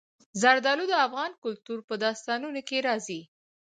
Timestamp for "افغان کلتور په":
1.07-1.93